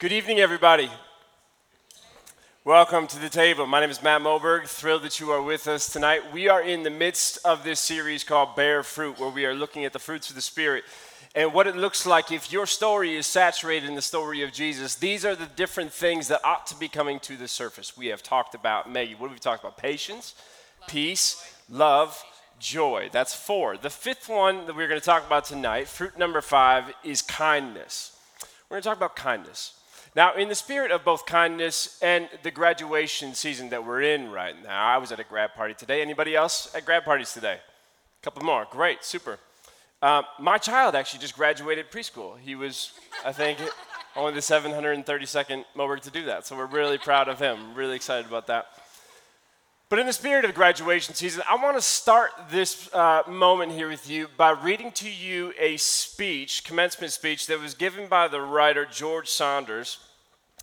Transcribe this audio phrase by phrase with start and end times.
[0.00, 0.88] Good evening, everybody.
[2.64, 3.66] Welcome to the table.
[3.66, 4.68] My name is Matt Moberg.
[4.68, 6.32] Thrilled that you are with us tonight.
[6.32, 9.84] We are in the midst of this series called Bear Fruit, where we are looking
[9.84, 10.84] at the fruits of the Spirit
[11.34, 14.94] and what it looks like if your story is saturated in the story of Jesus.
[14.94, 17.96] These are the different things that ought to be coming to the surface.
[17.96, 19.78] We have talked about, Maggie, what have we talked about?
[19.78, 20.36] Patience,
[20.80, 20.88] love.
[20.88, 22.22] peace, love,
[22.60, 23.08] joy.
[23.10, 23.76] That's four.
[23.76, 28.16] The fifth one that we're going to talk about tonight, fruit number five, is kindness.
[28.70, 29.72] We're going to talk about kindness.
[30.18, 34.60] Now, in the spirit of both kindness and the graduation season that we're in right
[34.64, 36.02] now, I was at a grad party today.
[36.02, 37.58] Anybody else at grad parties today?
[37.60, 38.66] A couple more.
[38.68, 39.38] Great, super.
[40.02, 42.36] Uh, my child actually just graduated preschool.
[42.40, 42.94] He was,
[43.24, 43.60] I think,
[44.16, 46.44] only the 732nd Moberg to do that.
[46.44, 47.76] So we're really proud of him.
[47.76, 48.66] Really excited about that.
[49.88, 53.88] But in the spirit of graduation season, I want to start this uh, moment here
[53.88, 58.40] with you by reading to you a speech, commencement speech, that was given by the
[58.40, 59.98] writer George Saunders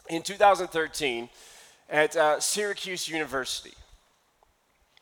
[0.09, 1.29] in 2013
[1.89, 3.73] at uh, Syracuse University.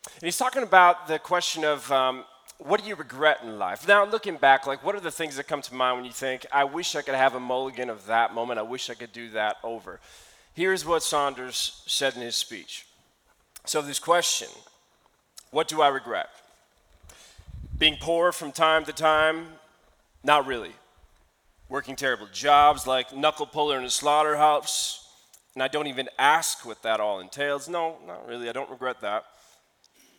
[0.06, 2.26] And he's talking about the question of um,
[2.58, 3.88] what do you regret in life?
[3.88, 6.46] Now, looking back, like what are the things that come to mind when you think,
[6.52, 9.30] I wish I could have a mulligan of that moment, I wish I could do
[9.32, 10.00] that over?
[10.54, 12.86] Here's what Saunders said in his speech.
[13.66, 14.50] So, this question
[15.52, 16.30] what do I regret?
[17.78, 19.48] Being poor from time to time?
[20.24, 20.72] Not really.
[21.74, 25.08] Working terrible jobs like knuckle puller in a slaughterhouse?
[25.56, 27.68] And I don't even ask what that all entails.
[27.68, 28.48] No, not really.
[28.48, 29.26] I don't regret that.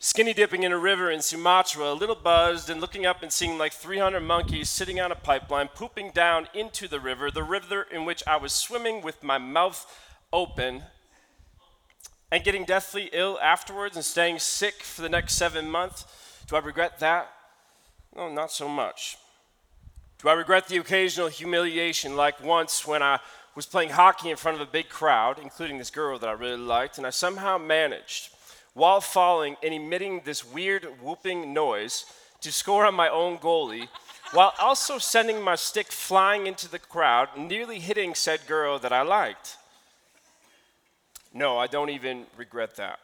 [0.00, 3.56] Skinny dipping in a river in Sumatra, a little buzzed, and looking up and seeing
[3.56, 8.04] like 300 monkeys sitting on a pipeline, pooping down into the river, the river in
[8.04, 9.86] which I was swimming with my mouth
[10.32, 10.82] open
[12.32, 16.04] and getting deathly ill afterwards and staying sick for the next seven months.
[16.48, 17.30] Do I regret that?
[18.16, 19.18] No, not so much.
[20.24, 23.20] Do I regret the occasional humiliation, like once when I
[23.54, 26.56] was playing hockey in front of a big crowd, including this girl that I really
[26.56, 28.30] liked, and I somehow managed,
[28.72, 32.06] while falling and emitting this weird whooping noise,
[32.40, 33.88] to score on my own goalie,
[34.32, 39.02] while also sending my stick flying into the crowd, nearly hitting said girl that I
[39.02, 39.58] liked?
[41.34, 42.98] No, I don't even regret that.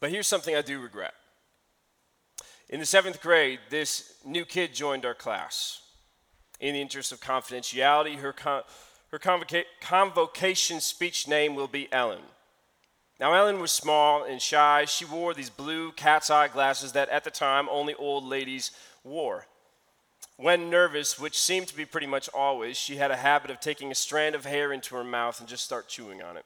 [0.00, 1.12] But here's something I do regret.
[2.70, 5.82] In the seventh grade, this new kid joined our class.
[6.60, 8.62] In the interest of confidentiality, her, con-
[9.10, 12.22] her convoca- convocation speech name will be Ellen.
[13.20, 14.84] Now, Ellen was small and shy.
[14.84, 18.70] She wore these blue cat's eye glasses that at the time only old ladies
[19.02, 19.46] wore.
[20.36, 23.90] When nervous, which seemed to be pretty much always, she had a habit of taking
[23.90, 26.44] a strand of hair into her mouth and just start chewing on it.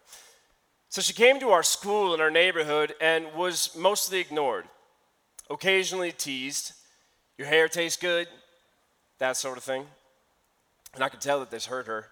[0.89, 4.65] So she came to our school in our neighborhood and was mostly ignored,
[5.51, 6.73] occasionally teased.
[7.37, 8.29] Your hair tastes good,
[9.19, 9.87] that sort of thing.
[10.95, 12.09] And I could tell that this hurt her.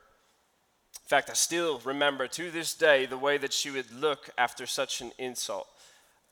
[0.94, 4.66] In fact, I still remember to this day the way that she would look after
[4.66, 5.68] such an insult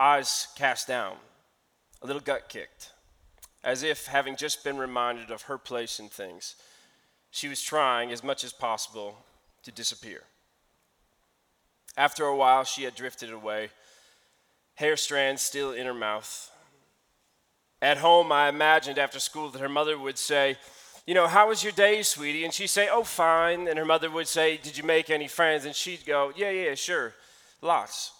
[0.00, 1.16] eyes cast down,
[2.02, 2.92] a little gut kicked,
[3.64, 6.54] as if having just been reminded of her place in things,
[7.30, 9.16] she was trying as much as possible
[9.62, 10.22] to disappear.
[11.96, 13.70] After a while, she had drifted away,
[14.76, 16.50] hair strands still in her mouth.
[17.82, 20.56] At home, I imagined after school that her mother would say,
[21.08, 22.44] You know, how was your day, sweetie?
[22.44, 23.66] And she'd say, Oh, fine.
[23.66, 25.64] And her mother would say, Did you make any friends?
[25.64, 27.14] And she'd go, Yeah, yeah, sure,
[27.62, 28.12] lots.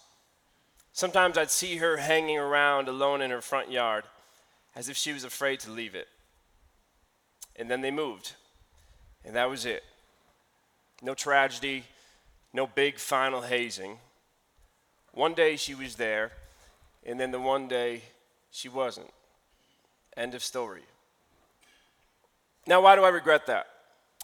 [0.91, 4.05] Sometimes I'd see her hanging around alone in her front yard
[4.75, 6.07] as if she was afraid to leave it.
[7.57, 8.33] And then they moved,
[9.23, 9.83] and that was it.
[11.03, 11.83] No tragedy,
[12.53, 13.99] no big final hazing.
[15.11, 16.31] One day she was there,
[17.05, 18.01] and then the one day
[18.49, 19.11] she wasn't.
[20.17, 20.85] End of story.
[22.69, 23.65] Now, why do I regret that?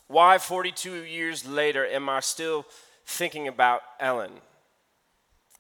[0.06, 2.68] Why, 42 years later, am I still
[3.04, 4.34] thinking about Ellen?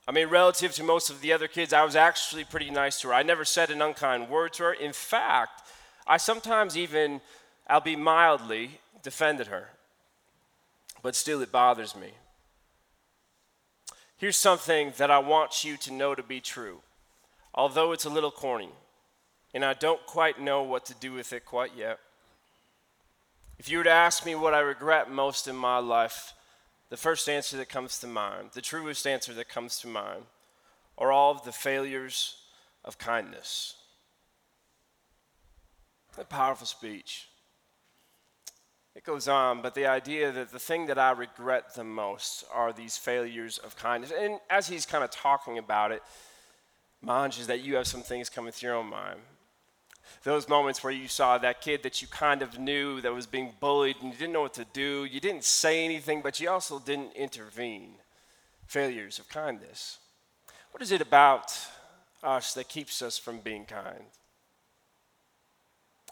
[0.07, 3.07] I mean, relative to most of the other kids, I was actually pretty nice to
[3.07, 3.15] her.
[3.15, 4.73] I never said an unkind word to her.
[4.73, 5.63] In fact,
[6.05, 7.21] I sometimes even,
[7.67, 9.69] I'll be mildly, defended her.
[11.01, 12.11] But still, it bothers me.
[14.15, 16.81] Here's something that I want you to know to be true,
[17.51, 18.69] although it's a little corny,
[19.55, 21.97] and I don't quite know what to do with it quite yet.
[23.57, 26.33] If you were to ask me what I regret most in my life,
[26.89, 30.23] the first answer that comes to mind, the truest answer that comes to mind,
[30.97, 32.37] are all of the failures
[32.83, 33.75] of kindness.
[36.17, 37.27] A powerful speech.
[38.95, 42.71] It goes on, but the idea that the thing that I regret the most are
[42.71, 44.13] these failures of kindness.
[44.17, 46.01] And as he's kind of talking about it,
[47.05, 49.19] Manj, is that you have some things coming through your own mind.
[50.23, 53.53] Those moments where you saw that kid that you kind of knew that was being
[53.59, 55.05] bullied and you didn't know what to do.
[55.05, 57.95] You didn't say anything, but you also didn't intervene.
[58.65, 59.99] Failures of kindness.
[60.71, 61.57] What is it about
[62.23, 64.05] us that keeps us from being kind?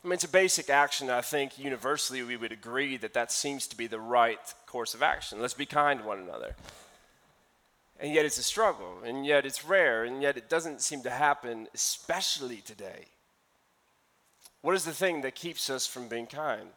[0.03, 1.09] I mean, it's a basic action.
[1.09, 5.01] I think universally we would agree that that seems to be the right course of
[5.01, 5.41] action.
[5.41, 6.55] Let's be kind to one another.
[7.99, 11.09] And yet it's a struggle, and yet it's rare, and yet it doesn't seem to
[11.09, 13.05] happen, especially today.
[14.63, 16.69] What is the thing that keeps us from being kind?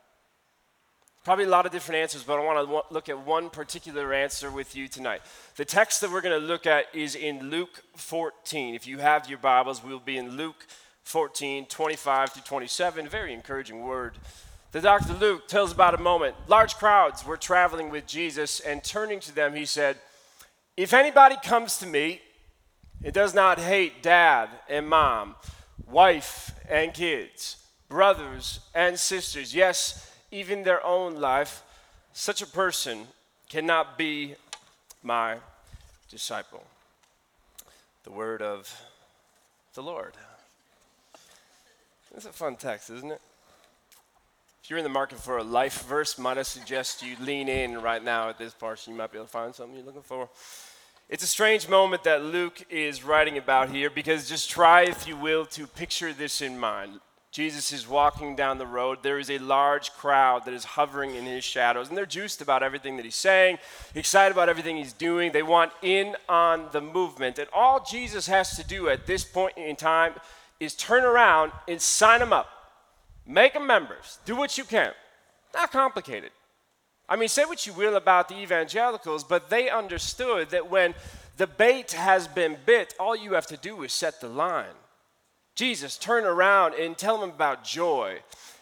[1.24, 4.50] Probably a lot of different answers, but I want to look at one particular answer
[4.50, 5.22] with you tonight.
[5.54, 8.74] The text that we're going to look at is in Luke 14.
[8.74, 10.66] If you have your Bibles, we'll be in Luke
[11.04, 13.08] 14, 25 to 27.
[13.08, 14.18] Very encouraging word.
[14.72, 15.14] The Dr.
[15.14, 16.34] Luke tells about a moment.
[16.48, 19.96] Large crowds were traveling with Jesus, and turning to them, he said,
[20.76, 22.20] If anybody comes to me
[23.04, 25.36] and does not hate dad and mom,
[25.88, 31.62] wife and kids, brothers and sisters, yes, even their own life,
[32.12, 33.06] such a person
[33.48, 34.34] cannot be
[35.02, 35.36] my
[36.10, 36.64] disciple.
[38.04, 38.72] The word of
[39.74, 40.14] the Lord.
[42.14, 43.20] It's a fun text, isn't it?
[44.62, 47.80] If you're in the market for a life verse, might I suggest you lean in
[47.80, 48.94] right now at this portion.
[48.94, 50.28] You might be able to find something you're looking for.
[51.08, 55.16] It's a strange moment that Luke is writing about here because just try, if you
[55.16, 56.98] will, to picture this in mind.
[57.36, 59.02] Jesus is walking down the road.
[59.02, 62.62] There is a large crowd that is hovering in his shadows, and they're juiced about
[62.62, 63.58] everything that he's saying,
[63.94, 65.32] excited about everything he's doing.
[65.32, 67.38] They want in on the movement.
[67.38, 70.14] And all Jesus has to do at this point in time
[70.60, 72.48] is turn around and sign them up.
[73.26, 74.18] Make them members.
[74.24, 74.92] Do what you can.
[75.52, 76.30] Not complicated.
[77.06, 80.94] I mean, say what you will about the evangelicals, but they understood that when
[81.36, 84.72] the bait has been bit, all you have to do is set the line.
[85.56, 88.18] Jesus, turn around and tell them about joy.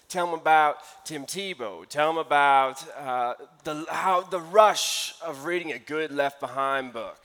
[0.09, 1.89] Tell them about Tim Tebow.
[1.89, 7.19] Tell them about uh, the, how, the rush of reading a good Left Behind book.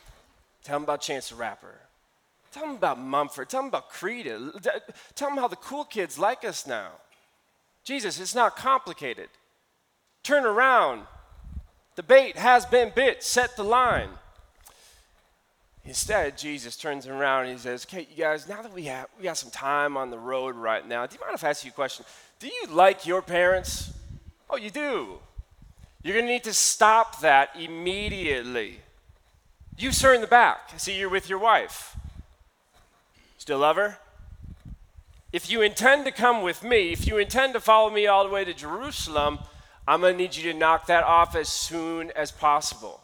[0.64, 1.74] tell them about Chance the Rapper.
[2.52, 3.48] Tell them about Mumford.
[3.48, 4.52] Tell them about Creta.
[5.14, 6.90] Tell them how the cool kids like us now.
[7.84, 9.30] Jesus, it's not complicated.
[10.22, 11.06] Turn around.
[11.94, 13.22] The bait has been bit.
[13.22, 14.10] Set the line.
[15.86, 19.24] Instead, Jesus turns around and he says, Okay, you guys, now that we have we
[19.24, 21.70] got some time on the road right now, do you mind if I ask you
[21.70, 22.04] a question?
[22.40, 23.92] Do you like your parents?
[24.50, 25.18] Oh, you do.
[26.02, 28.80] You're to need to stop that immediately.
[29.78, 30.70] You, sir, in the back.
[30.74, 31.96] I see you're with your wife.
[33.38, 33.98] Still love her?
[35.32, 38.30] If you intend to come with me, if you intend to follow me all the
[38.30, 39.38] way to Jerusalem,
[39.86, 43.00] I'm to need you to knock that off as soon as possible.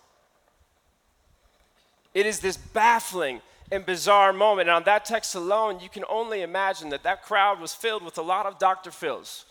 [2.15, 4.69] It is this baffling and bizarre moment.
[4.69, 8.19] And on that text alone, you can only imagine that that crowd was filled with
[8.19, 8.91] a lot of Dr.
[8.91, 9.45] Phils.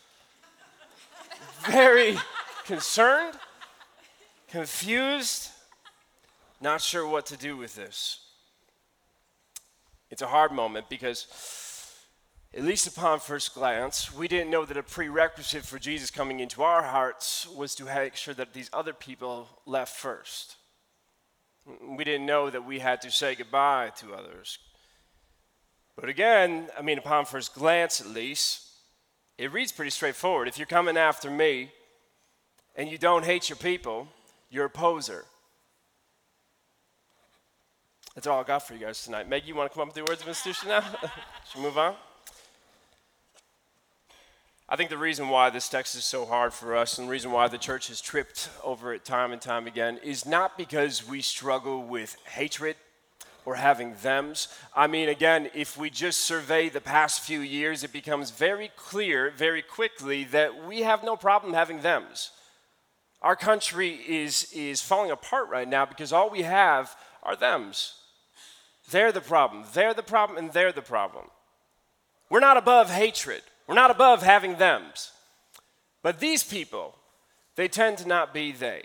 [1.65, 2.17] Very
[2.65, 3.35] concerned,
[4.47, 5.49] confused,
[6.61, 8.19] not sure what to do with this.
[10.11, 11.25] It's a hard moment because,
[12.53, 16.61] at least upon first glance, we didn't know that a prerequisite for Jesus coming into
[16.61, 20.57] our hearts was to make sure that these other people left first.
[21.65, 24.57] We didn't know that we had to say goodbye to others.
[25.95, 28.67] But again, I mean, upon first glance at least,
[29.37, 30.47] it reads pretty straightforward.
[30.47, 31.71] If you're coming after me
[32.75, 34.07] and you don't hate your people,
[34.49, 35.25] you're a poser.
[38.15, 39.29] That's all I got for you guys tonight.
[39.29, 40.81] Meg, you want to come up with the words of institution now?
[41.50, 41.95] Should we move on?
[44.71, 47.33] I think the reason why this text is so hard for us and the reason
[47.33, 51.21] why the church has tripped over it time and time again is not because we
[51.21, 52.77] struggle with hatred
[53.43, 54.47] or having thems.
[54.73, 59.33] I mean, again, if we just survey the past few years, it becomes very clear
[59.35, 62.31] very quickly that we have no problem having thems.
[63.21, 67.95] Our country is, is falling apart right now because all we have are thems.
[68.89, 71.25] They're the problem, they're the problem, and they're the problem.
[72.29, 73.41] We're not above hatred.
[73.71, 75.13] We're not above having thems.
[76.03, 76.93] But these people,
[77.55, 78.83] they tend to not be they.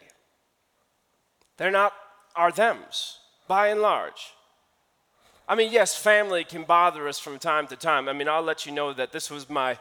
[1.56, 1.92] They're not
[2.36, 4.32] our thems, by and large.
[5.48, 8.08] I mean, yes, family can bother us from time to time.
[8.08, 9.76] I mean, I'll let you know that this was my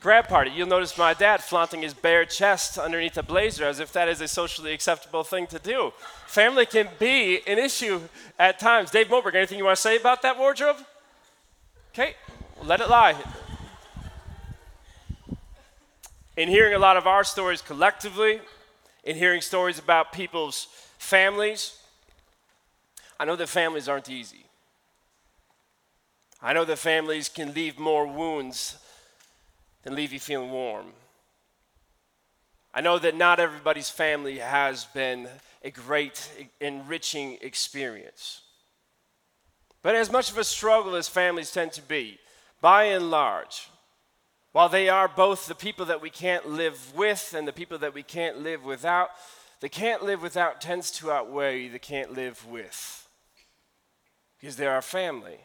[0.00, 0.52] grad party.
[0.52, 4.20] You'll notice my dad flaunting his bare chest underneath a blazer as if that is
[4.20, 5.92] a socially acceptable thing to do.
[6.28, 8.02] Family can be an issue
[8.38, 8.92] at times.
[8.92, 10.76] Dave Moberg, anything you want to say about that wardrobe?
[11.92, 12.14] Okay,
[12.62, 13.16] let it lie
[16.38, 18.40] in hearing a lot of our stories collectively,
[19.02, 21.76] in hearing stories about people's families,
[23.18, 24.44] I know that families aren't easy.
[26.40, 28.78] I know that families can leave more wounds
[29.82, 30.92] than leave you feeling warm.
[32.72, 35.28] I know that not everybody's family has been
[35.64, 36.30] a great,
[36.60, 38.42] enriching experience.
[39.82, 42.20] But as much of a struggle as families tend to be,
[42.60, 43.68] by and large,
[44.58, 47.94] while they are both the people that we can't live with and the people that
[47.94, 49.10] we can't live without,
[49.60, 53.08] the can't live without tends to outweigh the can't live with.
[54.36, 55.38] Because they're our family.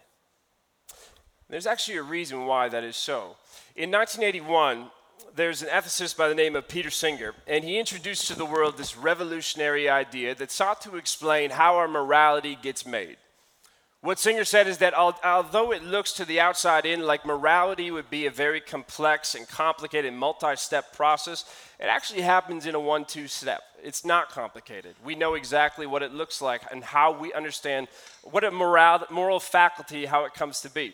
[1.48, 3.36] There's actually a reason why that is so.
[3.76, 4.90] In 1981,
[5.36, 8.80] there's an ethicist by the name of Peter Singer, and he introduced to the world
[8.80, 13.18] this revolutionary idea that sought to explain how our morality gets made.
[14.04, 18.10] What Singer said is that although it looks to the outside in like morality would
[18.10, 21.46] be a very complex and complicated multi step process,
[21.80, 23.62] it actually happens in a one two step.
[23.82, 24.96] It's not complicated.
[25.06, 27.88] We know exactly what it looks like and how we understand
[28.24, 30.94] what a moral, moral faculty, how it comes to be.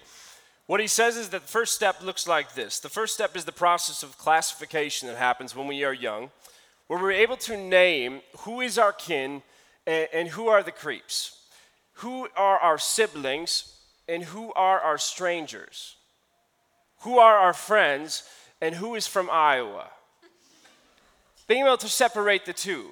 [0.68, 3.44] What he says is that the first step looks like this the first step is
[3.44, 6.30] the process of classification that happens when we are young,
[6.86, 9.42] where we're able to name who is our kin
[9.88, 11.39] and, and who are the creeps
[12.00, 13.74] who are our siblings
[14.08, 15.96] and who are our strangers?
[17.02, 18.24] Who are our friends
[18.62, 19.88] and who is from Iowa?
[21.48, 22.92] Being able to separate the two.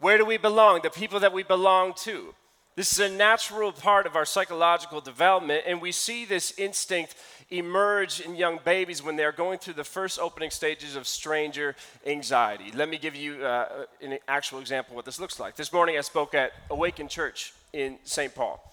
[0.00, 0.80] Where do we belong?
[0.82, 2.34] The people that we belong to.
[2.74, 7.16] This is a natural part of our psychological development, and we see this instinct
[7.50, 11.74] emerge in young babies when they're going through the first opening stages of stranger
[12.06, 12.70] anxiety.
[12.72, 15.56] Let me give you uh, an actual example of what this looks like.
[15.56, 18.34] This morning I spoke at Awaken Church in St.
[18.34, 18.64] Paul.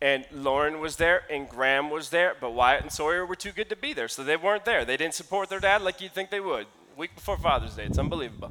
[0.00, 3.68] And Lauren was there, and Graham was there, but Wyatt and Sawyer were too good
[3.68, 4.84] to be there, so they weren't there.
[4.84, 6.66] They didn't support their dad like you'd think they would.
[6.96, 8.50] Week before Father's Day, it's unbelievable.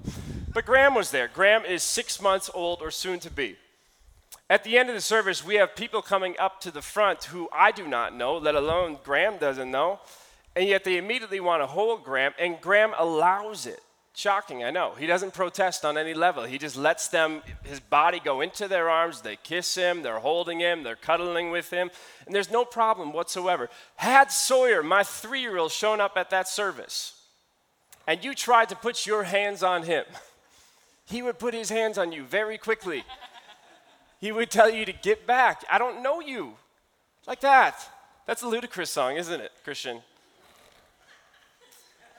[0.53, 1.27] But Graham was there.
[1.27, 3.57] Graham is six months old or soon to be.
[4.49, 7.49] At the end of the service, we have people coming up to the front who
[7.53, 9.99] I do not know, let alone Graham doesn't know,
[10.55, 13.81] and yet they immediately want to hold Graham, and Graham allows it.
[14.13, 14.93] Shocking, I know.
[14.97, 16.43] He doesn't protest on any level.
[16.43, 19.21] He just lets them, his body go into their arms.
[19.21, 21.89] They kiss him, they're holding him, they're cuddling with him,
[22.25, 23.69] and there's no problem whatsoever.
[23.95, 27.21] Had Sawyer, my three year old, shown up at that service,
[28.05, 30.03] and you tried to put your hands on him,
[31.05, 33.05] he would put his hands on you very quickly
[34.21, 35.65] he would tell you to get back.
[35.69, 36.53] I don't know you.
[37.25, 37.75] Like that.
[38.27, 40.01] That's a ludicrous song, isn't it, Christian?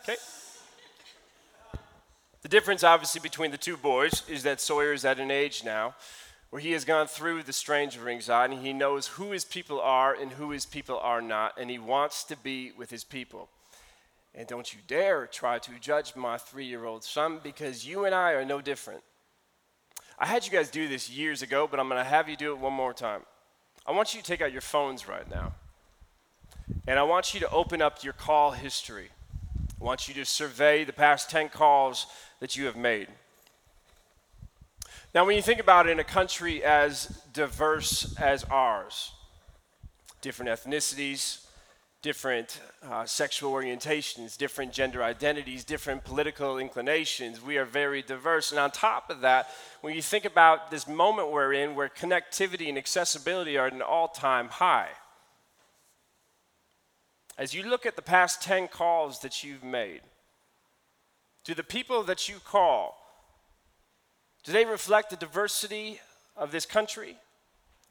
[0.03, 0.17] Okay.
[2.43, 5.95] The difference, obviously, between the two boys is that Sawyer is at an age now
[6.51, 8.57] where he has gone through the strange of anxiety.
[8.57, 12.25] He knows who his people are and who his people are not, and he wants
[12.25, 13.49] to be with his people.
[14.35, 18.15] And don't you dare try to judge my three year old son because you and
[18.15, 19.03] I are no different.
[20.19, 22.53] I had you guys do this years ago, but I'm going to have you do
[22.53, 23.23] it one more time.
[23.87, 25.55] I want you to take out your phones right now.
[26.87, 29.09] And I want you to open up your call history.
[29.83, 32.07] I want you to survey the past 10 calls
[32.39, 33.09] that you have made.
[35.13, 39.11] Now, when you think about it, in a country as diverse as ours,
[40.21, 41.47] different ethnicities,
[42.01, 47.43] different uh, sexual orientations, different gender identities, different political inclinations.
[47.43, 48.53] We are very diverse.
[48.53, 49.49] And on top of that,
[49.81, 53.83] when you think about this moment we're in where connectivity and accessibility are at an
[53.83, 54.91] all time high,
[57.39, 60.03] as you look at the past 10 calls that you've made,
[61.45, 62.99] do the people that you call,
[64.45, 66.01] do they reflect the diversity
[66.37, 67.17] of this country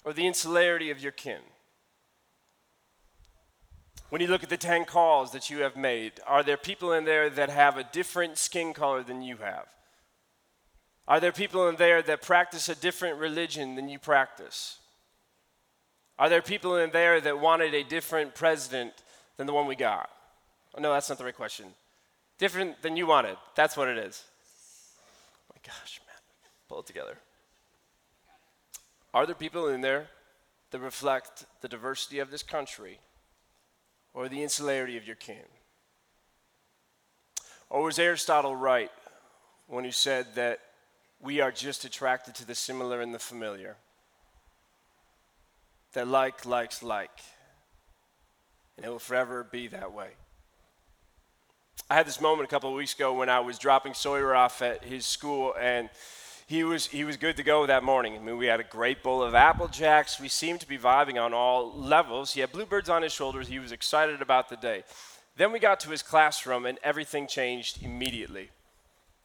[0.04, 1.40] or the insularity of your kin?
[4.10, 7.06] When you look at the 10 calls that you have made, are there people in
[7.06, 9.68] there that have a different skin color than you have?
[11.08, 14.80] Are there people in there that practice a different religion than you practice?
[16.20, 18.94] Are there people in there that wanted a different president
[19.42, 20.08] than the one we got?
[20.76, 21.66] Oh, no, that's not the right question.
[22.38, 23.38] Different than you wanted.
[23.56, 24.24] That's what it is.
[25.50, 26.16] Oh my gosh, man.
[26.70, 27.18] Pull it together.
[29.16, 30.10] Are there people in there
[30.70, 33.00] that reflect the diversity of this country
[34.14, 35.38] or the insularity of your kin?
[37.68, 38.92] Or was Aristotle right
[39.66, 40.60] when he said that
[41.20, 43.78] we are just attracted to the similar and the familiar?
[45.94, 47.10] That like likes like,
[48.82, 50.08] and it will forever be that way.
[51.88, 54.64] I had this moment a couple of weeks ago when I was dropping Sawyer off
[54.64, 55.90] at his school, and
[56.48, 58.16] he was, he was good to go that morning.
[58.16, 60.20] I mean, we had a great bowl of Apple Jacks.
[60.20, 62.34] We seemed to be vibing on all levels.
[62.34, 63.50] He had bluebirds on his shoulders.
[63.50, 64.84] He was excited about the day.
[65.38, 68.50] Then we got to his classroom, and everything changed immediately.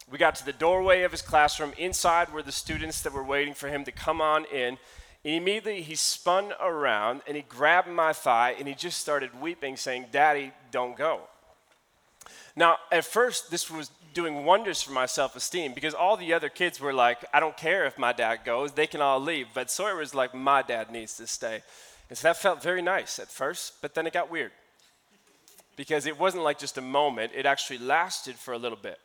[0.09, 1.73] We got to the doorway of his classroom.
[1.79, 4.77] Inside were the students that were waiting for him to come on in.
[5.27, 9.75] And immediately he spun around and he grabbed my thigh and he just started weeping,
[9.75, 11.19] saying, Daddy, don't go.
[12.55, 16.47] Now, at first, this was doing wonders for my self esteem because all the other
[16.47, 19.47] kids were like, I don't care if my dad goes, they can all leave.
[19.53, 21.61] But Sawyer was like, My dad needs to stay.
[22.07, 24.51] And so that felt very nice at first, but then it got weird
[25.75, 28.97] because it wasn't like just a moment, it actually lasted for a little bit.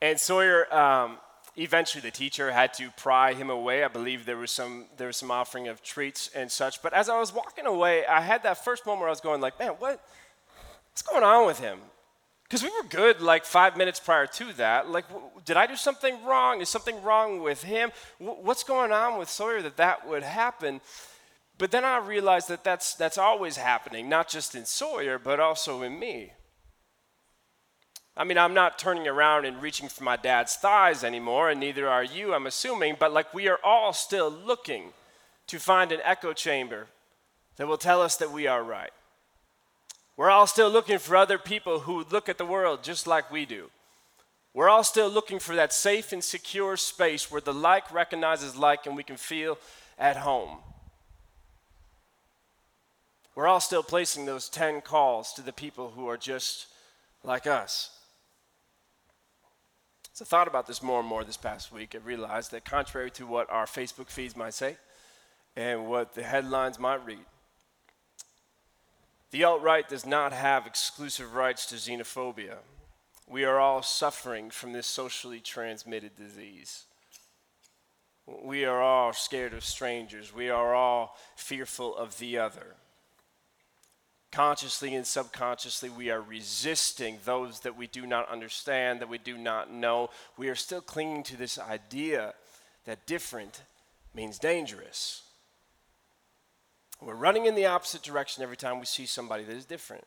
[0.00, 1.18] And Sawyer, um,
[1.56, 3.84] eventually the teacher had to pry him away.
[3.84, 6.82] I believe there was some there was some offering of treats and such.
[6.82, 9.40] But as I was walking away, I had that first moment where I was going
[9.40, 10.00] like, man, what
[10.90, 11.78] what's going on with him?
[12.44, 14.88] Because we were good like five minutes prior to that.
[14.88, 16.60] Like, w- did I do something wrong?
[16.60, 17.90] Is something wrong with him?
[18.20, 20.80] W- what's going on with Sawyer that that would happen?
[21.56, 25.82] But then I realized that that's, that's always happening, not just in Sawyer, but also
[25.82, 26.32] in me.
[28.16, 31.88] I mean, I'm not turning around and reaching for my dad's thighs anymore, and neither
[31.88, 34.92] are you, I'm assuming, but like we are all still looking
[35.48, 36.86] to find an echo chamber
[37.56, 38.92] that will tell us that we are right.
[40.16, 43.46] We're all still looking for other people who look at the world just like we
[43.46, 43.70] do.
[44.52, 48.86] We're all still looking for that safe and secure space where the like recognizes like
[48.86, 49.58] and we can feel
[49.98, 50.58] at home.
[53.34, 56.68] We're all still placing those 10 calls to the people who are just
[57.24, 57.90] like us.
[60.14, 61.96] So I thought about this more and more this past week.
[61.96, 64.76] I realized that contrary to what our Facebook feeds might say
[65.56, 67.24] and what the headlines might read,
[69.32, 72.58] the alt right does not have exclusive rights to xenophobia.
[73.26, 76.84] We are all suffering from this socially transmitted disease.
[78.24, 80.32] We are all scared of strangers.
[80.32, 82.76] We are all fearful of the other
[84.34, 89.38] consciously and subconsciously, we are resisting those that we do not understand, that we do
[89.38, 90.10] not know.
[90.36, 92.34] We are still clinging to this idea
[92.84, 93.62] that different
[94.12, 95.22] means dangerous.
[97.00, 100.04] We're running in the opposite direction every time we see somebody that is different.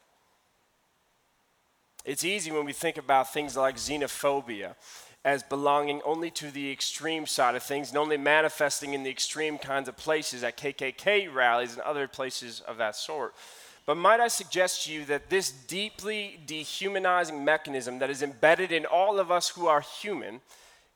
[2.04, 4.76] It's easy when we think about things like xenophobia
[5.24, 9.58] as belonging only to the extreme side of things and only manifesting in the extreme
[9.58, 13.34] kinds of places at KKK rallies and other places of that sort.
[13.88, 18.86] But might I suggest to you that this deeply dehumanizing mechanism that is embedded in
[18.86, 20.42] all of us who are human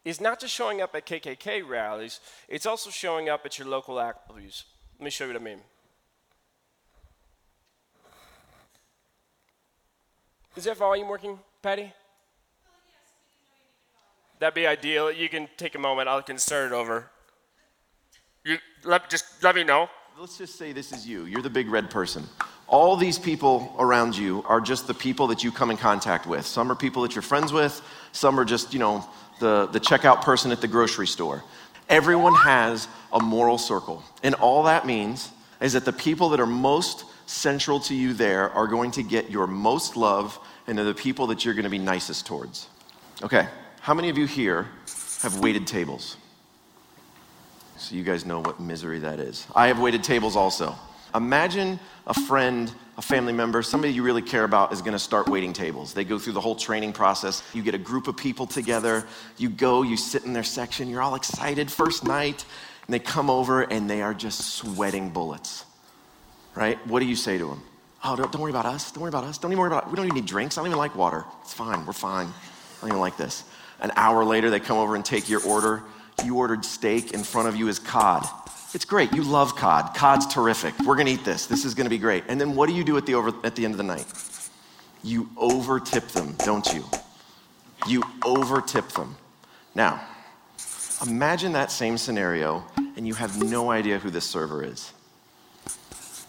[0.04, 3.96] is not just showing up at KKK rallies, it's also showing up at your local
[3.96, 4.66] Applebee's.
[5.00, 5.60] Let me show you what I mean.
[10.58, 11.94] Is that volume working, Patty?
[14.40, 15.10] That'd be ideal.
[15.10, 16.10] You can take a moment.
[16.10, 17.10] I can start it over.
[18.44, 19.88] You let, just let me know.
[20.20, 21.24] Let's just say this is you.
[21.24, 22.28] You're the big red person
[22.72, 26.46] all these people around you are just the people that you come in contact with.
[26.46, 27.82] Some are people that you're friends with,
[28.14, 29.06] some are just, you know,
[29.40, 31.44] the, the checkout person at the grocery store.
[31.90, 34.02] Everyone has a moral circle.
[34.24, 35.30] And all that means
[35.60, 39.30] is that the people that are most central to you there are going to get
[39.30, 42.70] your most love, and they're the people that you're going to be nicest towards.
[43.22, 43.48] Okay,
[43.82, 44.68] how many of you here
[45.22, 46.16] have waited tables?
[47.76, 49.46] So you guys know what misery that is.
[49.54, 50.76] I have waited tables also.
[51.14, 55.28] Imagine a friend, a family member, somebody you really care about is going to start
[55.28, 55.94] waiting tables.
[55.94, 57.44] They go through the whole training process.
[57.54, 59.06] You get a group of people together.
[59.38, 60.90] You go, you sit in their section.
[60.90, 62.46] You're all excited, first night.
[62.88, 65.66] And they come over and they are just sweating bullets.
[66.56, 66.86] Right?
[66.88, 67.64] What do you say to them?
[68.04, 68.92] Oh, don't, don't worry about us.
[68.92, 69.38] Don't worry about us.
[69.38, 70.58] Don't even worry about We don't even need drinks.
[70.58, 71.24] I don't even like water.
[71.44, 71.86] It's fine.
[71.86, 72.28] We're fine.
[72.28, 73.44] I don't even like this.
[73.80, 75.84] An hour later, they come over and take your order.
[76.26, 77.14] You ordered steak.
[77.14, 78.28] In front of you is cod.
[78.74, 79.12] It's great.
[79.12, 79.94] You love cod.
[79.96, 80.78] Cod's terrific.
[80.80, 81.46] We're going to eat this.
[81.46, 82.24] This is going to be great.
[82.30, 84.06] And then what do you do at the, over, at the end of the night?
[85.04, 86.86] You over tip them, don't you?
[87.88, 89.18] You over tip them.
[89.76, 90.02] Now,
[91.06, 92.64] imagine that same scenario
[92.96, 94.94] and you have no idea who this server is.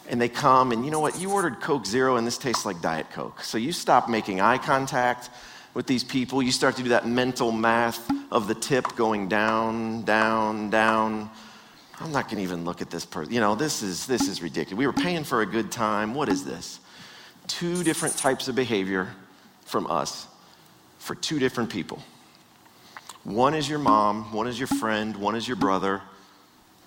[0.09, 1.21] And they come and you know what?
[1.21, 3.43] You ordered Coke Zero and this tastes like Diet Coke.
[3.43, 5.31] So you stop making eye contact
[5.75, 6.43] with these people.
[6.43, 11.31] You start to do that mental math of the tip going down, down, down
[12.03, 13.33] I'm not going to even look at this person.
[13.33, 14.77] You know, this is, this is ridiculous.
[14.77, 16.15] We were paying for a good time.
[16.15, 16.81] What is this?
[17.47, 19.09] Two different types of behavior
[19.65, 20.27] from us
[20.99, 22.03] for two different people.
[23.25, 26.03] One is your mom, one is your friend, one is your brother,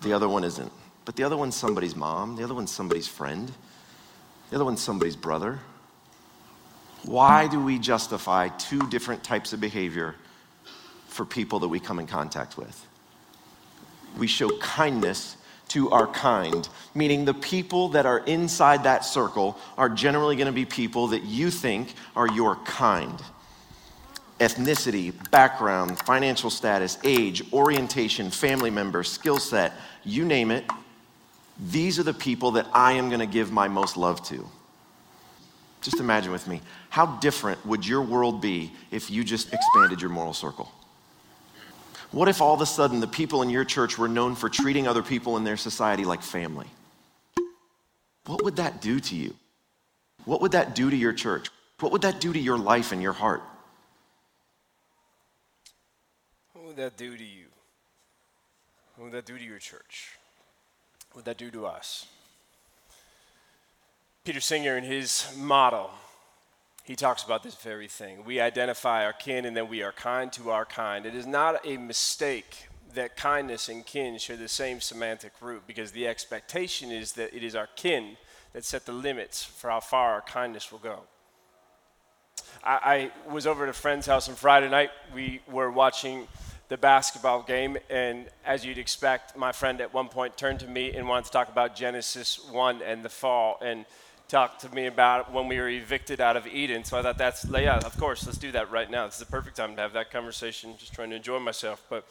[0.01, 0.71] the other one isn't.
[1.05, 3.51] But the other one's somebody's mom, the other one's somebody's friend,
[4.49, 5.59] the other one's somebody's brother.
[7.03, 10.15] Why do we justify two different types of behavior
[11.07, 12.84] for people that we come in contact with?
[14.17, 15.37] We show kindness
[15.69, 20.53] to our kind, meaning the people that are inside that circle are generally going to
[20.53, 23.21] be people that you think are your kind.
[24.39, 29.73] ethnicity, background, financial status, age, orientation, family member, skill set,
[30.03, 30.65] you name it.
[31.57, 34.45] These are the people that I am going to give my most love to.
[35.81, 40.09] Just imagine with me, how different would your world be if you just expanded your
[40.09, 40.71] moral circle?
[42.15, 44.87] What if all of a sudden the people in your church were known for treating
[44.87, 46.67] other people in their society like family?
[48.25, 49.35] What would that do to you?
[50.23, 51.49] What would that do to your church?
[51.81, 53.43] What would that do to your life and your heart?
[56.53, 57.47] What would that do to you?
[58.95, 60.11] What would that do to your church?
[61.11, 62.07] What would that do to us?
[64.23, 65.89] Peter Singer, in his motto,
[66.85, 68.23] he talks about this very thing.
[68.25, 71.07] We identify our kin and then we are kind to our kind.
[71.07, 75.91] It is not a mistake that kindness and kin share the same semantic root because
[75.91, 78.17] the expectation is that it is our kin
[78.53, 81.01] that set the limits for how far our kindness will go.
[82.63, 84.91] I, I was over at a friend's house on Friday night.
[85.13, 86.27] We were watching
[86.69, 90.93] the basketball game, and as you'd expect, my friend at one point turned to me
[90.93, 93.59] and wanted to talk about Genesis 1 and the fall.
[93.63, 93.85] And
[94.27, 96.83] talked to me about when we were evicted out of Eden.
[96.83, 99.05] So I thought that's, yeah, of course, let's do that right now.
[99.05, 101.83] This is the perfect time to have that conversation, just trying to enjoy myself.
[101.89, 102.07] But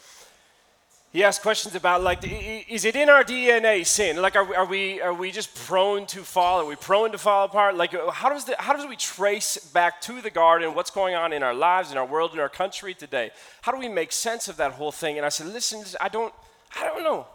[1.13, 4.21] he asked questions about, like, is it in our DNA sin?
[4.21, 6.61] Like, are we, are we, are we just prone to fall?
[6.61, 7.77] Are we prone to fall apart?
[7.77, 11.33] Like, how does, the, how does we trace back to the garden what's going on
[11.33, 13.31] in our lives, in our world, in our country today?
[13.63, 15.17] How do we make sense of that whole thing?
[15.17, 16.35] And I said, listen, I don't,
[16.81, 17.27] I don't know.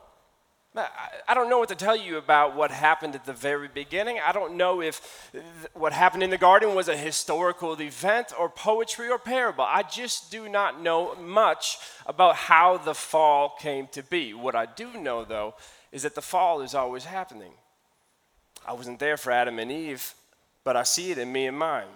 [0.75, 4.19] I don't know what to tell you about what happened at the very beginning.
[4.23, 5.31] I don't know if
[5.73, 9.65] what happened in the garden was a historical event or poetry or parable.
[9.67, 14.33] I just do not know much about how the fall came to be.
[14.35, 15.55] What I do know, though,
[15.91, 17.53] is that the fall is always happening.
[18.65, 20.13] I wasn't there for Adam and Eve,
[20.63, 21.87] but I see it in me and mine.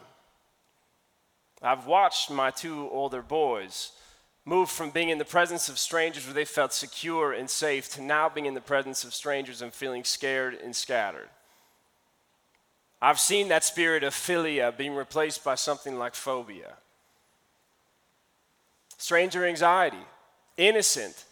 [1.62, 3.92] I've watched my two older boys
[4.46, 8.02] moved from being in the presence of strangers where they felt secure and safe to
[8.02, 11.30] now being in the presence of strangers and feeling scared and scattered.
[13.02, 16.76] I've seen that spirit of philia being replaced by something like phobia.
[18.98, 20.06] Stranger anxiety,
[20.56, 21.26] innocent,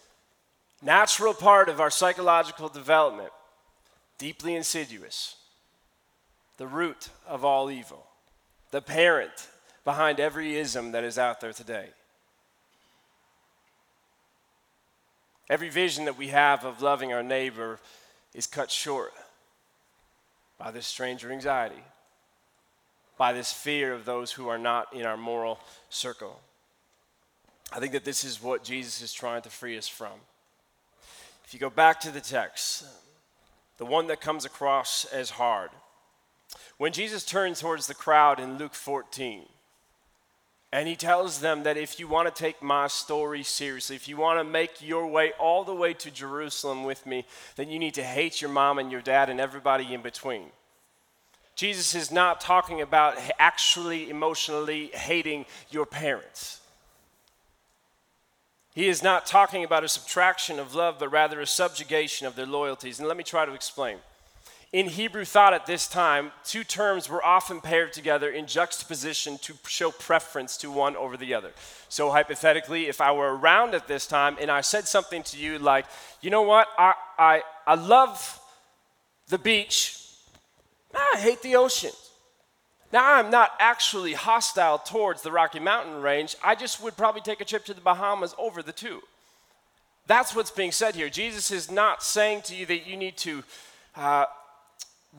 [0.82, 3.30] natural part of our psychological development,
[4.17, 5.36] deeply insidious,
[6.58, 8.06] the root of all evil,
[8.71, 9.47] the parent
[9.86, 11.89] behind every ism that is out there today.
[15.51, 17.77] Every vision that we have of loving our neighbor
[18.33, 19.11] is cut short
[20.57, 21.83] by this stranger anxiety,
[23.17, 25.59] by this fear of those who are not in our moral
[25.89, 26.39] circle.
[27.69, 30.13] I think that this is what Jesus is trying to free us from.
[31.43, 32.85] If you go back to the text,
[33.75, 35.71] the one that comes across as hard,
[36.77, 39.43] when Jesus turns towards the crowd in Luke 14,
[40.73, 44.15] and he tells them that if you want to take my story seriously, if you
[44.15, 47.25] want to make your way all the way to Jerusalem with me,
[47.57, 50.45] then you need to hate your mom and your dad and everybody in between.
[51.55, 56.62] Jesus is not talking about actually emotionally hating your parents.
[58.73, 62.45] He is not talking about a subtraction of love, but rather a subjugation of their
[62.45, 62.99] loyalties.
[62.99, 63.97] And let me try to explain.
[64.73, 69.53] In Hebrew thought at this time, two terms were often paired together in juxtaposition to
[69.67, 71.51] show preference to one over the other.
[71.89, 75.60] So, hypothetically, if I were around at this time and I said something to you
[75.60, 75.88] like,
[76.21, 78.39] you know what, I, I, I love
[79.27, 79.97] the beach,
[80.95, 81.91] I hate the ocean.
[82.93, 87.41] Now, I'm not actually hostile towards the Rocky Mountain range, I just would probably take
[87.41, 89.01] a trip to the Bahamas over the two.
[90.07, 91.10] That's what's being said here.
[91.10, 93.43] Jesus is not saying to you that you need to.
[93.97, 94.25] Uh,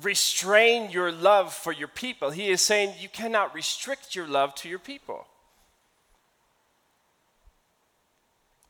[0.00, 2.31] restrain your love for your people.
[2.31, 5.26] He is saying you cannot restrict your love to your people.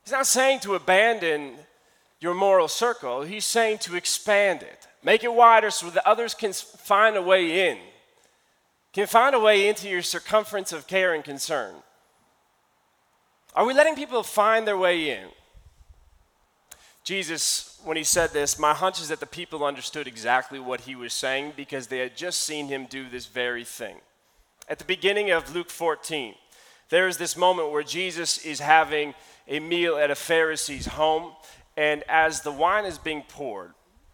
[0.04, 1.54] He's not saying to abandon
[2.20, 4.86] your moral circle, he's saying to expand it.
[5.04, 7.78] Make it wider so that others can find a way in,
[8.92, 11.74] can find a way into your circumference of care and concern.
[13.54, 15.28] Are we letting people find their way in?
[17.04, 20.94] Jesus, when he said this, my hunch is that the people understood exactly what he
[20.94, 23.96] was saying because they had just seen him do this very thing.
[24.68, 26.34] At the beginning of Luke 14,
[26.88, 29.14] there is this moment where Jesus is having
[29.48, 31.32] a meal at a Pharisee's home,
[31.76, 33.72] and as the wine is being poured,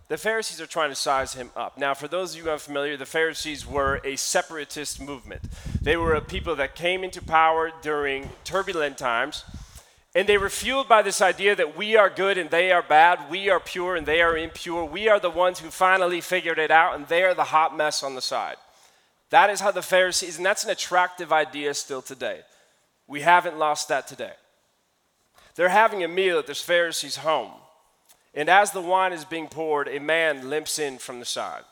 [0.09, 1.77] the Pharisees are trying to size him up.
[1.77, 5.43] Now, for those of you unfamiliar, the Pharisees were a separatist movement.
[5.83, 9.45] They were a people that came into power during turbulent times
[10.19, 13.31] and they were fueled by this idea that we are good and they are bad,
[13.31, 16.73] we are pure and they are impure, we are the ones who finally figured it
[16.73, 18.57] out, and they are the hot mess on the side.
[19.31, 22.41] That is how the Pharisees, and that's an attractive idea still today.
[23.07, 24.33] We haven't lost that today.
[25.55, 27.53] They're having a meal at this Pharisee's home.
[28.35, 31.63] And as the wine is being poured, a man limps in from the side.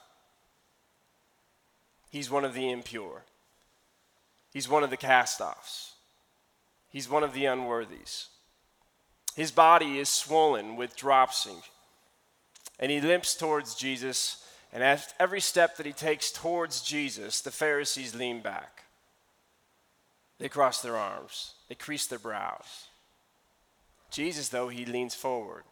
[2.10, 3.24] He's one of the impure.
[4.52, 5.94] He's one of the cast offs.
[6.88, 8.28] He's one of the unworthies.
[9.36, 11.56] His body is swollen with dropsy.
[12.80, 14.42] And he limps towards Jesus.
[14.72, 18.84] And at every step that he takes towards Jesus, the Pharisees lean back.
[20.38, 22.88] They cross their arms, they crease their brows.
[24.10, 25.64] Jesus, though, he leans forward.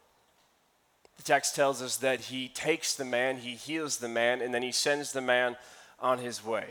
[1.16, 4.62] The text tells us that he takes the man, he heals the man, and then
[4.62, 5.56] he sends the man
[6.00, 6.66] on his way.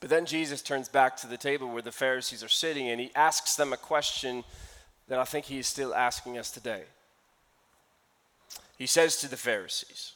[0.00, 3.10] But then Jesus turns back to the table where the Pharisees are sitting and he
[3.16, 4.44] asks them a question
[5.08, 6.82] that I think he is still asking us today.
[8.76, 10.12] He says to the Pharisees,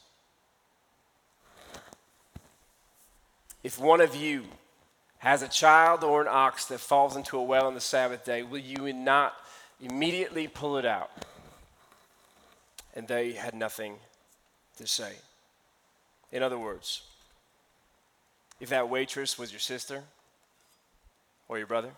[3.63, 4.43] If one of you
[5.19, 8.43] has a child or an ox that falls into a well on the Sabbath day,
[8.43, 9.33] will you not
[9.81, 11.11] immediately pull it out?
[12.93, 13.95] And they had nothing
[14.77, 15.13] to say.
[16.31, 17.03] In other words,
[18.59, 20.03] if that waitress was your sister
[21.47, 21.91] or your brother,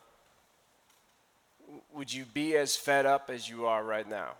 [1.95, 4.33] would you be as fed up as you are right now?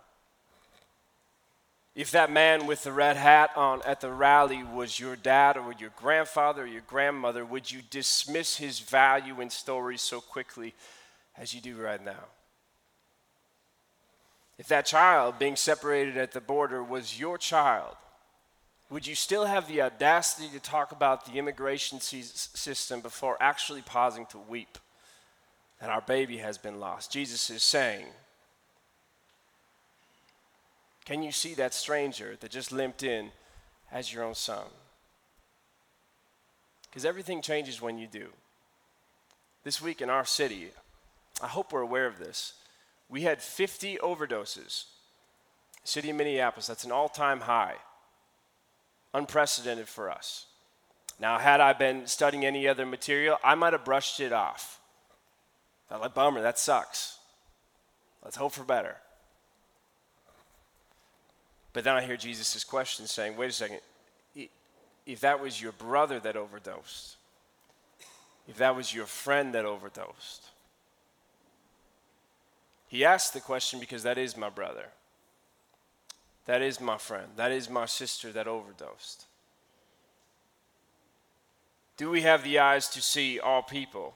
[1.94, 5.72] If that man with the red hat on at the rally was your dad or
[5.78, 10.74] your grandfather or your grandmother, would you dismiss his value and story so quickly
[11.38, 12.24] as you do right now?
[14.58, 17.96] If that child being separated at the border was your child,
[18.90, 24.26] would you still have the audacity to talk about the immigration system before actually pausing
[24.26, 24.78] to weep
[25.80, 27.12] that our baby has been lost?
[27.12, 28.06] Jesus is saying,
[31.04, 33.30] Can you see that stranger that just limped in
[33.92, 34.66] as your own son?
[36.88, 38.28] Because everything changes when you do.
[39.64, 40.70] This week in our city,
[41.42, 42.54] I hope we're aware of this.
[43.08, 44.84] We had 50 overdoses.
[45.84, 47.76] City of Minneapolis, that's an all time high
[49.16, 50.46] unprecedented for us.
[51.18, 54.80] Now, had I been studying any other material, I might have brushed it off.
[55.90, 57.18] I'm like, bummer, that sucks.
[58.24, 58.96] Let's hope for better.
[61.72, 63.80] But then I hear Jesus' question saying, wait a second,
[65.04, 67.16] if that was your brother that overdosed,
[68.48, 70.44] if that was your friend that overdosed,
[72.88, 74.86] he asked the question because that is my brother.
[76.46, 77.26] That is my friend.
[77.36, 79.26] That is my sister that overdosed.
[81.96, 84.14] Do we have the eyes to see all people?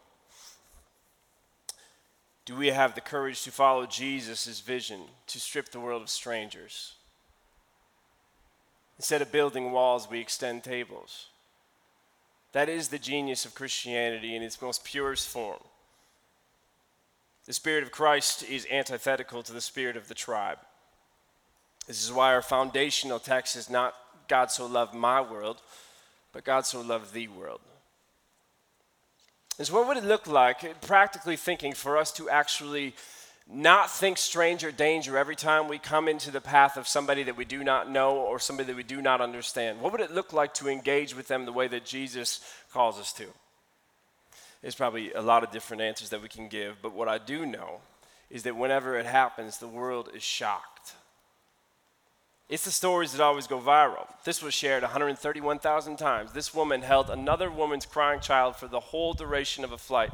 [2.50, 6.94] Do we have the courage to follow Jesus' vision to strip the world of strangers?
[8.98, 11.28] Instead of building walls, we extend tables.
[12.50, 15.60] That is the genius of Christianity in its most purest form.
[17.46, 20.58] The Spirit of Christ is antithetical to the spirit of the tribe.
[21.86, 23.94] This is why our foundational text is not
[24.26, 25.62] God so loved my world,
[26.32, 27.60] but God so loved the world.
[29.62, 32.94] So, what would it look like, practically thinking, for us to actually
[33.46, 37.44] not think stranger danger every time we come into the path of somebody that we
[37.44, 39.80] do not know or somebody that we do not understand?
[39.80, 42.40] What would it look like to engage with them the way that Jesus
[42.72, 43.26] calls us to?
[44.62, 47.44] There's probably a lot of different answers that we can give, but what I do
[47.44, 47.80] know
[48.30, 50.94] is that whenever it happens, the world is shocked.
[52.50, 54.08] It's the stories that always go viral.
[54.24, 56.32] This was shared 131,000 times.
[56.32, 60.10] This woman held another woman's crying child for the whole duration of a flight.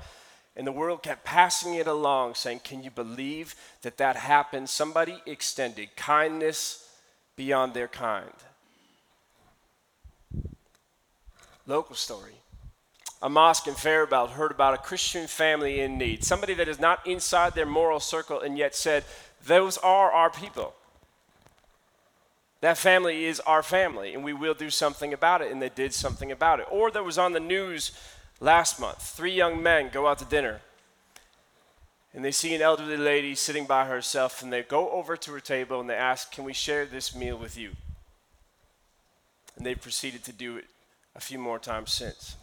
[0.54, 4.68] And the world kept passing it along, saying, Can you believe that that happened?
[4.68, 6.86] Somebody extended kindness
[7.36, 8.28] beyond their kind.
[11.66, 12.34] Local story.
[13.22, 17.06] A mosque in Faribault heard about a Christian family in need, somebody that is not
[17.06, 19.04] inside their moral circle and yet said,
[19.46, 20.74] Those are our people.
[22.60, 25.52] That family is our family, and we will do something about it.
[25.52, 26.66] And they did something about it.
[26.70, 27.92] Or that was on the news
[28.40, 30.60] last month three young men go out to dinner,
[32.14, 35.40] and they see an elderly lady sitting by herself, and they go over to her
[35.40, 37.72] table and they ask, Can we share this meal with you?
[39.56, 40.64] And they've proceeded to do it
[41.14, 42.36] a few more times since.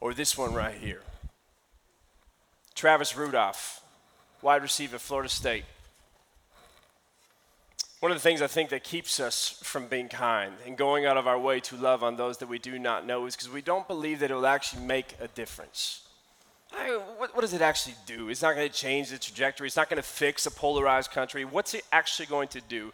[0.00, 1.02] Or this one right here
[2.74, 3.82] Travis Rudolph,
[4.40, 5.64] wide receiver, Florida State
[8.00, 11.18] one of the things I think that keeps us from being kind and going out
[11.18, 13.60] of our way to love on those that we do not know is because we
[13.60, 16.08] don't believe that it will actually make a difference.
[16.72, 18.30] I, what, what, does it actually do?
[18.30, 19.66] It's not going to change the trajectory.
[19.66, 21.44] It's not going to fix a polarized country.
[21.44, 22.92] What's it actually going to do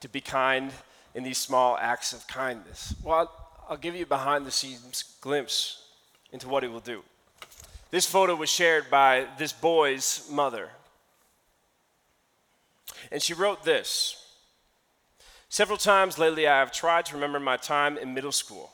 [0.00, 0.70] to be kind
[1.14, 2.94] in these small acts of kindness?
[3.02, 5.82] Well, I'll, I'll give you a behind the scenes glimpse
[6.32, 7.02] into what it will do.
[7.90, 10.70] This photo was shared by this boy's mother.
[13.12, 14.15] And she wrote this
[15.48, 18.72] Several times lately, I have tried to remember my time in middle school.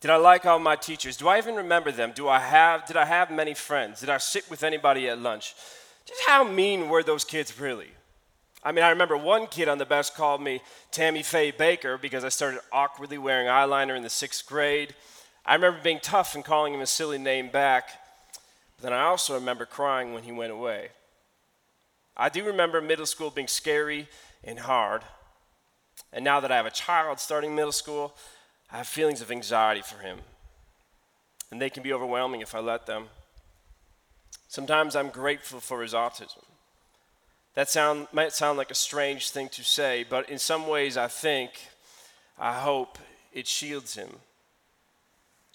[0.00, 1.16] Did I like all my teachers?
[1.16, 2.12] Do I even remember them?
[2.14, 4.00] Do I have, did I have many friends?
[4.00, 5.54] Did I sit with anybody at lunch?
[6.06, 7.90] Just how mean were those kids really?
[8.62, 12.24] I mean, I remember one kid on the bus called me Tammy Faye Bakker because
[12.24, 14.94] I started awkwardly wearing eyeliner in the sixth grade.
[15.46, 17.90] I remember being tough and calling him a silly name back.
[18.76, 20.88] But then I also remember crying when he went away.
[22.16, 24.08] I do remember middle school being scary
[24.44, 25.02] and hard.
[26.12, 28.14] And now that I have a child starting middle school,
[28.72, 30.18] I have feelings of anxiety for him.
[31.50, 33.06] And they can be overwhelming if I let them.
[34.48, 36.42] Sometimes I'm grateful for his autism.
[37.54, 41.08] That sound, might sound like a strange thing to say, but in some ways, I
[41.08, 41.50] think,
[42.38, 42.98] I hope
[43.32, 44.08] it shields him.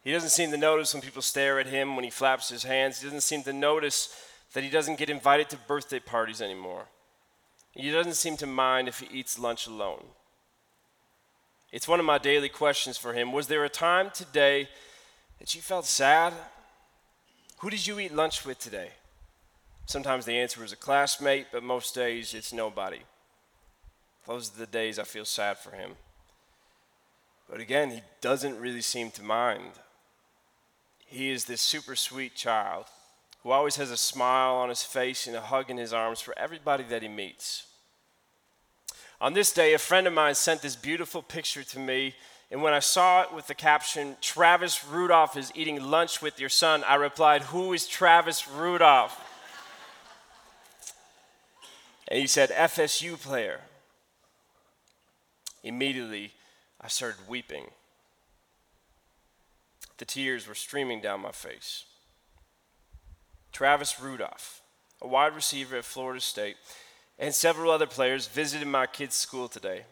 [0.03, 2.99] He doesn't seem to notice when people stare at him when he flaps his hands.
[2.99, 4.15] He doesn't seem to notice
[4.53, 6.85] that he doesn't get invited to birthday parties anymore.
[7.71, 10.03] He doesn't seem to mind if he eats lunch alone.
[11.75, 13.33] It's one of my daily questions for him.
[13.33, 14.69] Was there a time today
[15.39, 16.31] that you felt sad?
[17.57, 18.91] Who did you eat lunch with today?
[19.85, 22.99] Sometimes the answer is a classmate, but most days it's nobody.
[24.25, 25.97] Those are the days I feel sad for him.
[27.49, 29.73] But again, he doesn't really seem to mind.
[31.05, 32.85] He is this super sweet child
[33.43, 36.33] who always has a smile on his face and a hug in his arms for
[36.39, 37.67] everybody that he meets.
[39.21, 42.15] On this day, a friend of mine sent this beautiful picture to me,
[42.51, 46.49] and when I saw it with the caption, Travis Rudolph is eating lunch with your
[46.49, 49.19] son, I replied, Who is Travis Rudolph?
[52.07, 53.61] And he said, FSU player.
[55.63, 56.33] Immediately,
[56.79, 57.71] I started weeping.
[59.97, 61.85] The tears were streaming down my face.
[63.51, 64.61] Travis Rudolph,
[65.01, 66.57] a wide receiver at Florida State,
[67.17, 69.83] and several other players visited my kids' school today.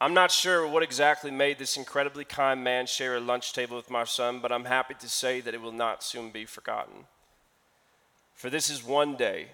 [0.00, 3.90] I'm not sure what exactly made this incredibly kind man share a lunch table with
[3.90, 7.06] my son, but I'm happy to say that it will not soon be forgotten.
[8.34, 9.48] For this is one day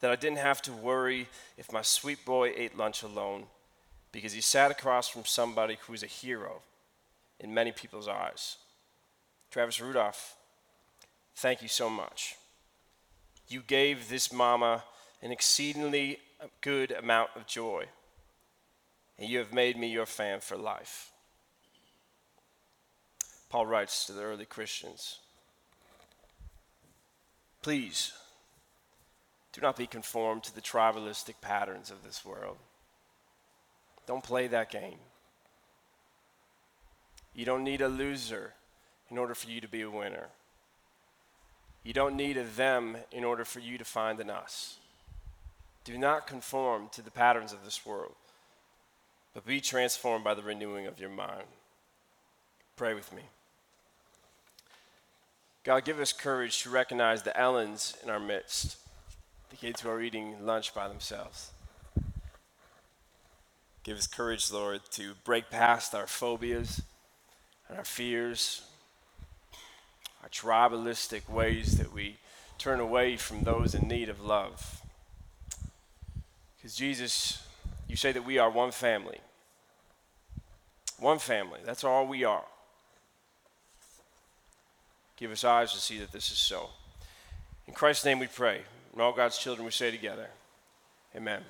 [0.00, 3.44] that I didn't have to worry if my sweet boy ate lunch alone
[4.12, 6.62] because he sat across from somebody who is a hero
[7.38, 8.56] in many people's eyes.
[9.50, 10.36] Travis Rudolph,
[11.36, 12.36] thank you so much.
[13.48, 14.82] You gave this mama
[15.26, 16.20] an exceedingly
[16.60, 17.84] good amount of joy,
[19.18, 21.10] and you have made me your fan for life.
[23.48, 25.18] Paul writes to the early Christians
[27.60, 28.12] Please
[29.52, 32.58] do not be conformed to the tribalistic patterns of this world.
[34.06, 35.00] Don't play that game.
[37.34, 38.54] You don't need a loser
[39.10, 40.28] in order for you to be a winner.
[41.82, 44.78] You don't need a them in order for you to find an us.
[45.86, 48.16] Do not conform to the patterns of this world,
[49.32, 51.44] but be transformed by the renewing of your mind.
[52.74, 53.22] Pray with me.
[55.62, 58.78] God, give us courage to recognize the Ellens in our midst,
[59.50, 61.52] the kids who are eating lunch by themselves.
[63.84, 66.82] Give us courage, Lord, to break past our phobias
[67.68, 68.62] and our fears,
[70.20, 72.16] our tribalistic ways that we
[72.58, 74.82] turn away from those in need of love.
[76.66, 77.46] Because, Jesus,
[77.86, 79.20] you say that we are one family.
[80.98, 81.60] One family.
[81.64, 82.42] That's all we are.
[85.16, 86.70] Give us eyes to see that this is so.
[87.68, 88.62] In Christ's name we pray.
[88.92, 90.26] And all God's children we say together,
[91.14, 91.42] Amen.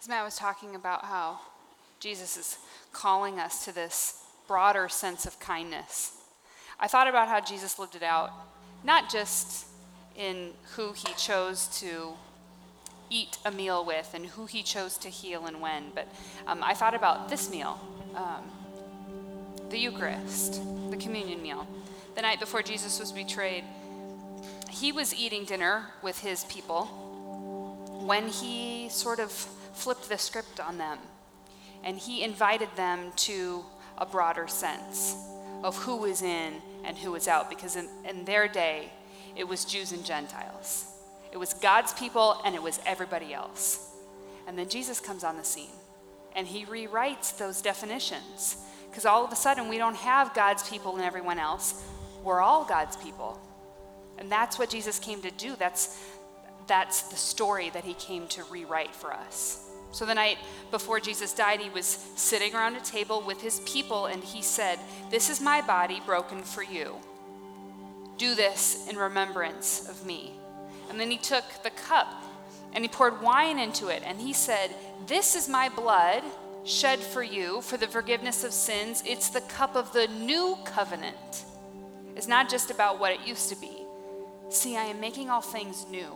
[0.00, 1.40] As Matt was talking about how
[2.00, 2.56] Jesus is
[2.94, 6.12] calling us to this broader sense of kindness.
[6.80, 8.30] I thought about how Jesus lived it out,
[8.84, 9.66] not just
[10.16, 12.14] in who he chose to
[13.10, 16.08] eat a meal with and who he chose to heal and when, but
[16.46, 17.80] um, I thought about this meal,
[18.14, 18.50] um,
[19.70, 21.66] the Eucharist, the communion meal.
[22.14, 23.64] The night before Jesus was betrayed,
[24.70, 26.86] he was eating dinner with his people
[28.04, 30.98] when he sort of flipped the script on them
[31.84, 33.64] and he invited them to
[33.96, 35.16] a broader sense
[35.62, 36.54] of who was in
[36.84, 38.90] and who was out, because in, in their day,
[39.36, 40.86] it was Jews and Gentiles.
[41.32, 43.90] It was God's people and it was everybody else.
[44.46, 45.70] And then Jesus comes on the scene
[46.34, 48.56] and he rewrites those definitions.
[48.90, 51.84] Because all of a sudden, we don't have God's people and everyone else.
[52.24, 53.38] We're all God's people.
[54.18, 55.54] And that's what Jesus came to do.
[55.56, 56.02] That's,
[56.66, 59.64] that's the story that he came to rewrite for us.
[59.90, 60.38] So the night
[60.70, 64.78] before Jesus died, he was sitting around a table with his people, and he said,
[65.10, 66.96] This is my body broken for you.
[68.18, 70.32] Do this in remembrance of me.
[70.88, 72.24] And then he took the cup
[72.72, 74.74] and he poured wine into it, and he said,
[75.06, 76.22] This is my blood
[76.64, 79.02] shed for you for the forgiveness of sins.
[79.06, 81.44] It's the cup of the new covenant.
[82.14, 83.72] It's not just about what it used to be.
[84.50, 86.12] See, I am making all things new,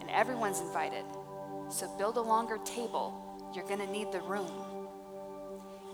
[0.00, 1.04] and everyone's invited.
[1.68, 3.22] So build a longer table.
[3.54, 4.50] You're going to need the room.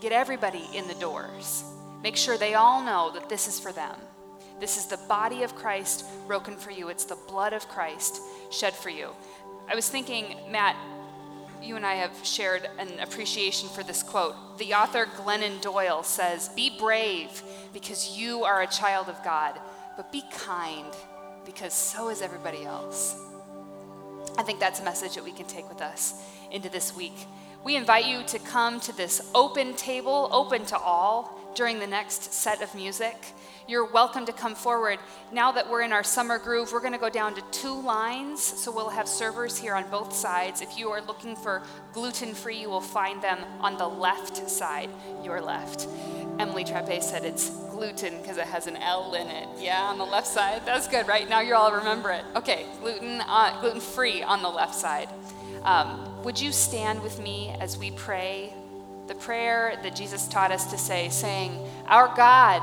[0.01, 1.65] Get everybody in the doors.
[2.03, 3.97] Make sure they all know that this is for them.
[4.63, 6.89] This is the body of Christ broken for you.
[6.89, 8.21] It's the blood of Christ
[8.53, 9.09] shed for you.
[9.69, 10.77] I was thinking, Matt,
[11.61, 14.37] you and I have shared an appreciation for this quote.
[14.59, 17.43] The author Glennon Doyle says, Be brave
[17.73, 19.59] because you are a child of God,
[19.97, 20.95] but be kind
[21.45, 23.17] because so is everybody else.
[24.39, 27.27] I think that's a message that we can take with us into this week.
[27.65, 32.33] We invite you to come to this open table, open to all, during the next
[32.33, 33.17] set of music.
[33.69, 34.99] You're welcome to come forward.
[35.33, 38.43] Now that we're in our summer groove, we're going to go down to two lines.
[38.43, 40.61] So we'll have servers here on both sides.
[40.61, 44.91] If you are looking for gluten free, you will find them on the left side,
[45.23, 45.87] your left.
[46.41, 49.49] Emily Trappe said it's gluten because it has an L in it.
[49.59, 50.63] Yeah, on the left side.
[50.65, 51.29] That's good, right?
[51.29, 52.25] Now you all remember it.
[52.35, 55.09] Okay, gluten, uh, gluten free on the left side.
[55.63, 58.53] Um, would you stand with me as we pray
[59.07, 62.63] the prayer that Jesus taught us to say, saying, Our God,